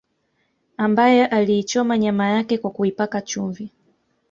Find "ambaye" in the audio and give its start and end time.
0.77-1.25